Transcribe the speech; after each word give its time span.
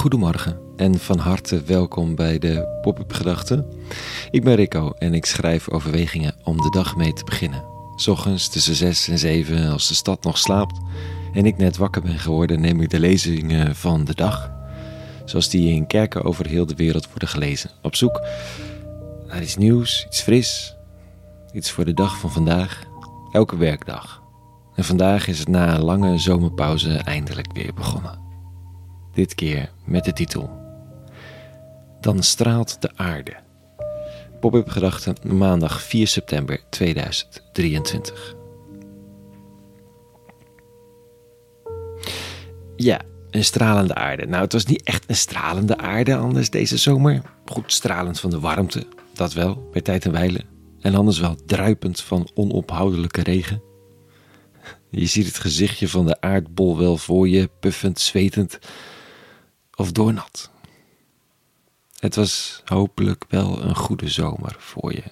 Goedemorgen 0.00 0.60
en 0.76 0.98
van 0.98 1.18
harte 1.18 1.62
welkom 1.62 2.14
bij 2.14 2.38
de 2.38 2.78
Pop-up 2.82 3.12
Gedachten. 3.12 3.66
Ik 4.30 4.44
ben 4.44 4.54
Rico 4.54 4.90
en 4.90 5.14
ik 5.14 5.24
schrijf 5.26 5.70
overwegingen 5.70 6.34
om 6.42 6.56
de 6.56 6.70
dag 6.70 6.96
mee 6.96 7.12
te 7.12 7.24
beginnen. 7.24 7.64
Ochtends 8.08 8.48
tussen 8.48 8.74
6 8.74 9.08
en 9.08 9.18
7 9.18 9.70
als 9.70 9.88
de 9.88 9.94
stad 9.94 10.24
nog 10.24 10.38
slaapt 10.38 10.80
en 11.32 11.46
ik 11.46 11.56
net 11.56 11.76
wakker 11.76 12.02
ben 12.02 12.18
geworden, 12.18 12.60
neem 12.60 12.80
ik 12.80 12.90
de 12.90 13.00
lezingen 13.00 13.76
van 13.76 14.04
de 14.04 14.14
dag. 14.14 14.50
Zoals 15.24 15.48
die 15.48 15.72
in 15.72 15.86
kerken 15.86 16.24
over 16.24 16.46
heel 16.46 16.66
de 16.66 16.74
wereld 16.74 17.08
worden 17.08 17.28
gelezen. 17.28 17.70
Op 17.82 17.94
zoek 17.94 18.20
naar 19.26 19.42
iets 19.42 19.56
nieuws, 19.56 20.06
iets 20.06 20.20
fris, 20.20 20.76
iets 21.52 21.70
voor 21.70 21.84
de 21.84 21.94
dag 21.94 22.18
van 22.18 22.30
vandaag, 22.30 22.82
elke 23.32 23.56
werkdag. 23.56 24.22
En 24.74 24.84
vandaag 24.84 25.26
is 25.26 25.38
het 25.38 25.48
na 25.48 25.74
een 25.74 25.84
lange 25.84 26.18
zomerpauze 26.18 26.96
eindelijk 26.96 27.52
weer 27.52 27.74
begonnen. 27.74 28.29
Dit 29.14 29.34
keer 29.34 29.70
met 29.84 30.04
de 30.04 30.12
titel 30.12 30.50
Dan 32.00 32.22
straalt 32.22 32.82
de 32.82 32.90
aarde. 32.96 33.36
Pop-up 34.40 34.68
gedachten 34.68 35.36
maandag 35.36 35.82
4 35.82 36.06
september 36.06 36.60
2023. 36.70 38.34
Ja, 42.76 43.00
een 43.30 43.44
stralende 43.44 43.94
aarde. 43.94 44.26
Nou, 44.26 44.42
het 44.42 44.52
was 44.52 44.64
niet 44.64 44.82
echt 44.82 45.04
een 45.08 45.16
stralende 45.16 45.76
aarde 45.76 46.16
anders 46.16 46.50
deze 46.50 46.76
zomer. 46.76 47.22
Goed 47.46 47.72
stralend 47.72 48.20
van 48.20 48.30
de 48.30 48.40
warmte, 48.40 48.86
dat 49.14 49.32
wel, 49.32 49.68
bij 49.72 49.82
tijd 49.82 50.04
en 50.04 50.12
wijle. 50.12 50.40
En 50.80 50.94
anders 50.94 51.18
wel 51.18 51.36
druipend 51.46 52.00
van 52.00 52.30
onophoudelijke 52.34 53.22
regen. 53.22 53.62
Je 54.90 55.06
ziet 55.06 55.26
het 55.26 55.38
gezichtje 55.38 55.88
van 55.88 56.06
de 56.06 56.20
aardbol 56.20 56.78
wel 56.78 56.96
voor 56.96 57.28
je, 57.28 57.50
puffend, 57.60 58.00
zwetend 58.00 58.58
of 59.80 59.92
doornat. 59.92 60.50
Het 61.98 62.14
was 62.14 62.62
hopelijk 62.64 63.24
wel 63.28 63.62
een 63.62 63.76
goede 63.76 64.08
zomer 64.08 64.56
voor 64.58 64.92
je. 64.92 65.02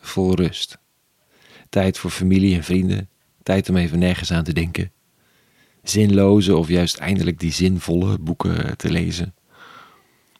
Vol 0.00 0.34
rust. 0.34 0.78
Tijd 1.68 1.98
voor 1.98 2.10
familie 2.10 2.56
en 2.56 2.64
vrienden. 2.64 3.08
Tijd 3.42 3.68
om 3.68 3.76
even 3.76 3.98
nergens 3.98 4.32
aan 4.32 4.44
te 4.44 4.52
denken. 4.52 4.92
Zinloze 5.82 6.56
of 6.56 6.68
juist 6.68 6.96
eindelijk 6.96 7.38
die 7.38 7.52
zinvolle 7.52 8.18
boeken 8.18 8.76
te 8.76 8.90
lezen. 8.90 9.34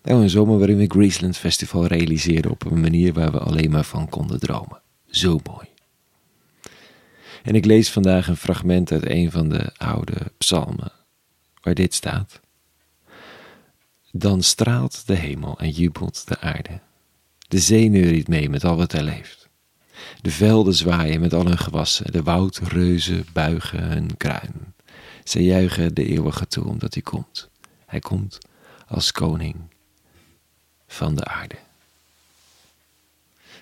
Nou, 0.03 0.23
een 0.23 0.31
zomer 0.31 0.59
waarin 0.59 0.77
we 0.77 0.87
Graceland 0.89 1.37
Festival 1.37 1.87
realiseerden 1.87 2.51
op 2.51 2.65
een 2.65 2.81
manier 2.81 3.13
waar 3.13 3.33
we 3.33 3.39
alleen 3.39 3.71
maar 3.71 3.85
van 3.85 4.09
konden 4.09 4.41
dromen. 4.41 4.83
Zo 5.07 5.41
mooi. 5.45 5.67
En 7.43 7.55
ik 7.55 7.65
lees 7.65 7.91
vandaag 7.91 8.29
een 8.29 8.37
fragment 8.37 8.93
uit 8.93 9.11
een 9.11 9.31
van 9.31 9.49
de 9.49 9.73
oude 9.77 10.33
psalmen, 10.39 10.93
waar 11.63 11.75
dit 11.75 11.95
staat. 11.95 12.41
Dan 14.13 14.43
straalt 14.43 15.07
de 15.07 15.15
hemel 15.15 15.59
en 15.59 15.71
jubelt 15.71 16.29
de 16.29 16.41
aarde. 16.41 16.81
De 17.49 17.59
zee 17.59 17.89
neuriet 17.89 18.29
mee 18.29 18.51
met 18.51 18.65
al 18.65 18.77
wat 18.77 18.93
er 18.93 19.03
leeft. 19.03 19.49
De 20.21 20.31
velden 20.31 20.75
zwaaien 20.75 21.21
met 21.21 21.35
al 21.35 21.45
hun 21.45 21.59
gewassen, 21.59 22.13
de 22.13 22.23
woudreuzen 22.23 23.27
buigen 23.33 23.83
hun 23.83 24.17
kruin. 24.17 24.75
Zij 25.25 25.43
juichen 25.43 25.95
de 25.95 26.05
eeuwige 26.05 26.47
toe 26.47 26.65
omdat 26.65 26.95
hij 26.95 27.03
komt. 27.03 27.51
Hij 27.87 28.01
komt 28.01 28.39
als 28.89 29.13
koning 29.13 29.57
van 30.87 31.15
de 31.15 31.25
aarde. 31.25 31.57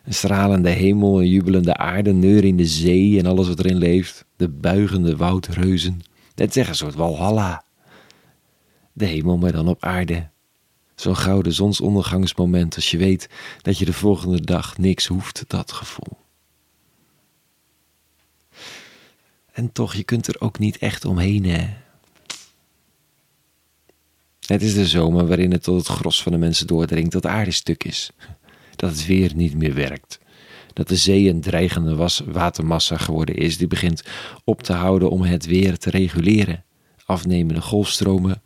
Een 0.05 0.15
stralende 0.15 0.71
hemel, 0.71 1.21
een 1.21 1.29
jubelende 1.29 1.77
aarde, 1.77 2.13
neuriende 2.13 2.67
zee 2.67 3.19
en 3.19 3.27
alles 3.27 3.49
wat 3.49 3.59
erin 3.59 3.77
leeft. 3.77 4.25
De 4.37 4.49
buigende 4.49 5.17
woudreuzen. 5.17 6.01
Het 6.35 6.57
is 6.57 6.69
een 6.69 6.75
soort 6.75 6.95
walhalla. 6.95 7.64
De 8.92 9.05
hemel, 9.05 9.37
maar 9.37 9.53
dan 9.53 9.69
op 9.69 9.85
aarde. 9.85 10.29
Zo'n 11.01 11.17
gouden 11.17 11.53
zonsondergangsmoment 11.53 12.75
als 12.75 12.91
je 12.91 12.97
weet 12.97 13.29
dat 13.63 13.79
je 13.79 13.85
de 13.85 13.92
volgende 13.92 14.41
dag 14.41 14.79
niks 14.79 15.07
hoeft, 15.07 15.45
dat 15.47 15.73
gevoel. 15.73 16.17
En 19.53 19.73
toch, 19.73 19.95
je 19.95 20.03
kunt 20.03 20.27
er 20.27 20.41
ook 20.41 20.58
niet 20.58 20.79
echt 20.79 21.05
omheen, 21.05 21.45
hè. 21.45 21.69
Het 24.47 24.63
is 24.63 24.75
de 24.75 24.87
zomer 24.87 25.27
waarin 25.27 25.53
het 25.53 25.63
tot 25.63 25.77
het 25.77 25.87
gros 25.87 26.23
van 26.23 26.33
de 26.33 26.39
mensen 26.39 26.67
doordringt 26.67 27.13
dat 27.13 27.27
aarde 27.27 27.51
stuk 27.51 27.85
is. 27.85 28.11
Dat 28.77 28.91
het 28.91 29.07
weer 29.07 29.35
niet 29.35 29.55
meer 29.55 29.75
werkt. 29.75 30.19
Dat 30.73 30.89
de 30.89 30.97
zee 30.97 31.29
een 31.29 31.41
dreigende 31.41 32.11
watermassa 32.25 32.97
geworden 32.97 33.37
is 33.37 33.58
die 33.58 33.67
begint 33.67 34.03
op 34.45 34.63
te 34.63 34.73
houden 34.73 35.11
om 35.11 35.23
het 35.23 35.47
weer 35.47 35.79
te 35.79 35.91
reguleren. 35.91 36.64
Afnemende 37.05 37.61
golfstromen, 37.61 38.42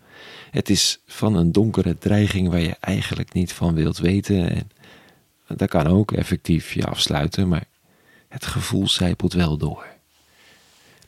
het 0.50 0.70
is 0.70 1.00
van 1.06 1.36
een 1.36 1.52
donkere 1.52 1.98
dreiging 1.98 2.48
waar 2.48 2.60
je 2.60 2.76
eigenlijk 2.80 3.32
niet 3.32 3.52
van 3.52 3.74
wilt 3.74 3.98
weten. 3.98 4.50
En 4.50 4.70
dat 5.56 5.68
kan 5.68 5.86
ook 5.86 6.12
effectief 6.12 6.72
je 6.72 6.86
afsluiten, 6.86 7.48
maar 7.48 7.64
het 8.28 8.46
gevoel 8.46 8.88
zijpelt 8.88 9.32
wel 9.32 9.56
door. 9.56 9.86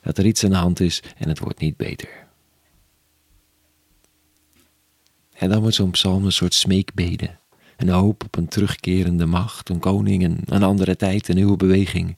Dat 0.01 0.19
er 0.19 0.27
iets 0.27 0.45
aan 0.45 0.51
de 0.51 0.57
hand 0.57 0.81
is 0.81 1.03
en 1.17 1.29
het 1.29 1.39
wordt 1.39 1.61
niet 1.61 1.77
beter. 1.77 2.09
En 5.35 5.49
dan 5.49 5.61
wordt 5.61 5.75
zo'n 5.75 5.91
psalm 5.91 6.25
een 6.25 6.33
soort 6.33 6.55
smeekbede. 6.55 7.37
Een 7.77 7.89
hoop 7.89 8.25
op 8.25 8.37
een 8.37 8.49
terugkerende 8.49 9.27
macht, 9.27 9.69
een 9.69 9.79
koning, 9.79 10.25
een, 10.25 10.41
een 10.45 10.63
andere 10.63 10.97
tijd, 10.97 11.29
een 11.29 11.35
nieuwe 11.35 11.57
beweging 11.57 12.17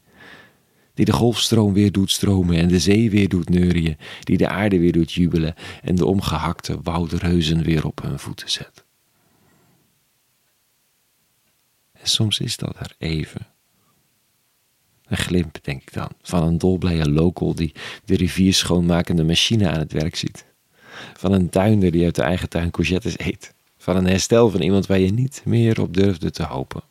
die 0.96 1.04
de 1.04 1.12
golfstroom 1.12 1.72
weer 1.72 1.92
doet 1.92 2.10
stromen 2.10 2.56
en 2.56 2.68
de 2.68 2.78
zee 2.78 3.10
weer 3.10 3.28
doet 3.28 3.48
neurien, 3.48 3.96
die 4.20 4.36
de 4.36 4.48
aarde 4.48 4.78
weer 4.78 4.92
doet 4.92 5.12
jubelen 5.12 5.54
en 5.82 5.94
de 5.94 6.06
omgehakte 6.06 6.78
woudreuzen 6.82 7.62
weer 7.62 7.86
op 7.86 8.02
hun 8.02 8.18
voeten 8.18 8.50
zet. 8.50 8.84
En 11.92 12.08
soms 12.08 12.38
is 12.38 12.56
dat 12.56 12.76
er 12.78 12.94
even. 12.98 13.46
Een 15.06 15.16
glimp, 15.16 15.58
denk 15.62 15.82
ik 15.82 15.92
dan, 15.92 16.08
van 16.22 16.42
een 16.42 16.58
dolblije 16.58 17.10
local 17.10 17.54
die 17.54 17.72
de 18.04 18.16
rivier 18.16 18.54
schoonmakende 18.54 19.24
machine 19.24 19.70
aan 19.70 19.78
het 19.78 19.92
werk 19.92 20.16
ziet. 20.16 20.44
Van 21.14 21.32
een 21.32 21.48
tuinder 21.48 21.90
die 21.90 22.04
uit 22.04 22.14
de 22.14 22.22
eigen 22.22 22.48
tuin 22.48 22.70
courgettes 22.70 23.18
eet. 23.18 23.54
Van 23.78 23.96
een 23.96 24.06
herstel 24.06 24.50
van 24.50 24.60
iemand 24.60 24.86
waar 24.86 24.98
je 24.98 25.12
niet 25.12 25.42
meer 25.44 25.80
op 25.80 25.94
durfde 25.94 26.30
te 26.30 26.42
hopen. 26.42 26.82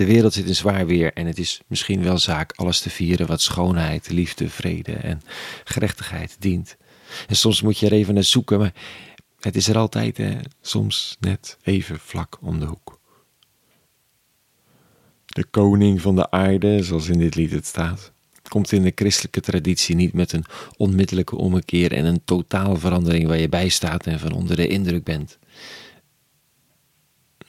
De 0.00 0.06
wereld 0.06 0.32
zit 0.32 0.46
in 0.46 0.54
zwaar 0.54 0.86
weer 0.86 1.12
en 1.12 1.26
het 1.26 1.38
is 1.38 1.60
misschien 1.66 2.02
wel 2.02 2.18
zaak 2.18 2.52
alles 2.52 2.80
te 2.80 2.90
vieren 2.90 3.26
wat 3.26 3.40
schoonheid, 3.40 4.10
liefde, 4.10 4.48
vrede 4.48 4.92
en 4.92 5.22
gerechtigheid 5.64 6.36
dient. 6.38 6.76
En 7.28 7.36
soms 7.36 7.62
moet 7.62 7.78
je 7.78 7.86
er 7.86 7.92
even 7.92 8.14
naar 8.14 8.24
zoeken, 8.24 8.58
maar 8.58 8.74
het 9.40 9.56
is 9.56 9.68
er 9.68 9.78
altijd 9.78 10.20
soms 10.60 11.16
net 11.18 11.58
even 11.62 11.98
vlak 11.98 12.38
om 12.40 12.60
de 12.60 12.66
hoek. 12.66 13.00
De 15.26 15.44
koning 15.44 16.00
van 16.00 16.16
de 16.16 16.30
aarde, 16.30 16.82
zoals 16.82 17.08
in 17.08 17.18
dit 17.18 17.34
lied 17.34 17.50
het 17.50 17.66
staat, 17.66 18.12
komt 18.48 18.72
in 18.72 18.82
de 18.82 18.92
christelijke 18.94 19.40
traditie 19.40 19.94
niet 19.94 20.12
met 20.12 20.32
een 20.32 20.44
onmiddellijke 20.76 21.36
ommekeer 21.36 21.92
en 21.92 22.04
een 22.04 22.24
totaal 22.24 22.76
verandering 22.76 23.26
waar 23.26 23.38
je 23.38 23.48
bij 23.48 23.68
staat 23.68 24.06
en 24.06 24.18
van 24.18 24.32
onder 24.32 24.56
de 24.56 24.66
indruk 24.66 25.04
bent. 25.04 25.38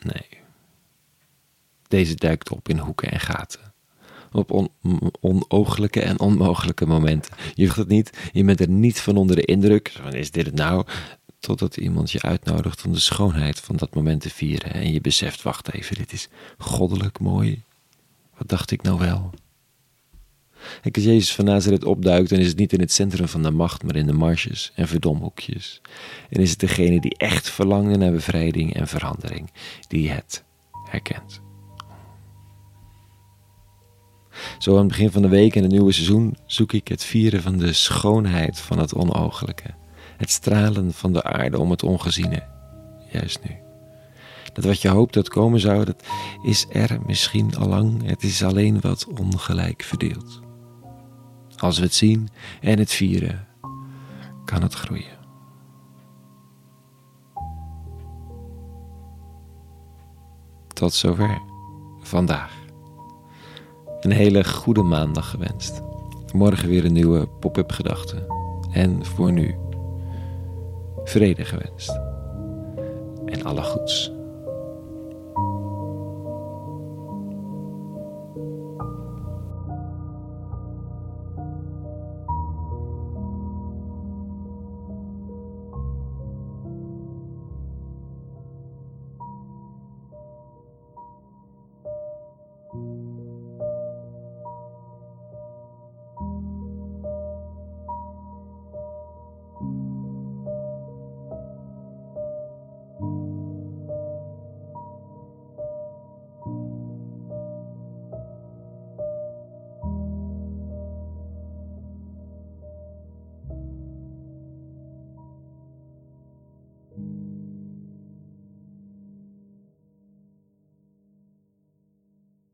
Nee. 0.02 0.41
Deze 1.92 2.16
duikt 2.16 2.50
op 2.50 2.70
in 2.70 2.78
hoeken 2.78 3.12
en 3.12 3.20
gaten. 3.20 3.74
Op 4.32 4.52
on 4.52 4.70
onooglijke 5.22 6.02
en 6.02 6.20
onmogelijke 6.20 6.86
momenten. 6.86 7.34
Je 7.54 7.66
voelt 7.66 7.78
het 7.78 7.88
niet, 7.88 8.30
je 8.32 8.44
bent 8.44 8.60
er 8.60 8.70
niet 8.70 9.02
van 9.02 9.18
onder 9.18 9.36
de 9.36 9.46
indruk. 9.46 9.92
Van 10.02 10.14
is 10.14 10.32
dit 10.32 10.46
het 10.46 10.56
nou? 10.56 10.86
Totdat 11.40 11.78
iemand 11.78 12.12
je 12.12 12.22
uitnodigt 12.22 12.86
om 12.86 12.94
de 12.94 13.00
schoonheid 13.00 13.60
van 13.60 13.76
dat 13.76 13.96
moment 13.96 14.22
te 14.22 14.30
vieren. 14.30 14.74
En 14.74 14.94
je 14.94 15.02
beseft, 15.02 15.42
wacht 15.42 15.74
even, 15.74 15.96
dit 15.96 16.14
is 16.14 16.30
goddelijk 16.58 17.20
mooi. 17.20 17.64
Wat 18.38 18.50
dacht 18.50 18.72
ik 18.72 18.82
nou 18.82 19.00
wel? 19.00 19.30
En 20.82 20.92
als 20.92 21.04
Jezus 21.04 21.36
van 21.36 21.46
Nazareth 21.46 21.86
opduikt, 21.86 22.30
dan 22.30 22.40
is 22.40 22.48
het 22.48 22.58
niet 22.58 22.74
in 22.74 22.80
het 22.80 22.92
centrum 22.92 23.28
van 23.28 23.44
de 23.44 23.52
macht, 23.52 23.84
maar 23.84 23.96
in 23.96 24.06
de 24.06 24.14
marges 24.14 24.72
en 24.76 24.88
verdomhoekjes. 24.88 25.82
En 26.30 26.42
is 26.42 26.50
het 26.50 26.60
degene 26.60 27.02
die 27.02 27.18
echt 27.18 27.50
verlangde 27.50 27.98
naar 27.98 28.12
bevrijding 28.12 28.74
en 28.74 28.88
verandering, 28.88 29.52
die 29.88 30.10
het 30.10 30.44
herkent. 30.90 31.42
Zo 34.62 34.72
aan 34.72 34.78
het 34.78 34.88
begin 34.88 35.12
van 35.12 35.22
de 35.22 35.28
week 35.28 35.56
en 35.56 35.62
het 35.62 35.72
nieuwe 35.72 35.92
seizoen 35.92 36.38
zoek 36.46 36.74
ik 36.74 36.88
het 36.88 37.04
vieren 37.04 37.42
van 37.42 37.58
de 37.58 37.74
schoonheid 37.74 38.60
van 38.60 38.80
het 38.80 38.94
onogelijke. 38.94 39.74
Het 40.18 40.30
stralen 40.30 40.94
van 40.94 41.14
de 41.14 41.24
aarde 41.24 41.60
om 41.60 41.72
het 41.72 41.84
ongeziene. 41.84 42.44
Juist 43.12 43.40
nu. 43.44 43.56
Dat 44.54 44.64
wat 44.64 44.82
je 44.82 44.90
hoopt 44.90 45.14
dat 45.14 45.30
komen 45.30 45.60
zou, 45.60 45.86
dat 45.86 46.04
is 46.44 46.66
er 46.70 47.00
misschien 47.06 47.56
al 47.56 47.68
lang. 47.68 48.08
Het 48.08 48.24
is 48.24 48.44
alleen 48.44 48.82
wat 48.82 49.08
ongelijk 49.20 49.84
verdeeld. 49.84 50.40
Als 51.58 51.78
we 51.78 51.84
het 51.84 51.94
zien 51.94 52.30
en 52.62 52.80
het 52.80 52.92
vieren, 52.92 53.48
kan 54.46 54.62
het 54.62 54.74
groeien. 54.74 55.20
Tot 60.74 60.94
zover 60.94 61.42
vandaag. 62.02 62.61
Een 64.02 64.12
hele 64.12 64.44
goede 64.44 64.82
maandag 64.82 65.30
gewenst. 65.30 65.82
Morgen 66.34 66.70
weer 66.70 66.86
een 66.86 66.94
nieuwe 66.94 67.28
pop-up 67.40 67.72
gedachte. 67.72 68.28
En 68.72 69.06
voor 69.06 69.32
nu, 69.32 69.56
vrede 71.04 71.46
gewenst. 71.46 72.00
En 73.26 73.44
alle 73.44 73.64
goeds. 73.64 74.12